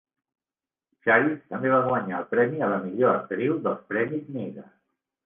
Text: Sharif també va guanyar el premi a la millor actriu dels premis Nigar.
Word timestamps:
Sharif 1.07 1.35
també 1.53 1.73
va 1.73 1.81
guanyar 1.87 2.21
el 2.21 2.25
premi 2.31 2.63
a 2.63 2.71
la 2.71 2.79
millor 2.87 3.13
actriu 3.19 3.59
dels 3.69 3.85
premis 3.93 4.33
Nigar. 4.39 4.65